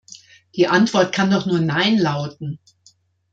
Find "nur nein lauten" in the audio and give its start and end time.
1.45-2.57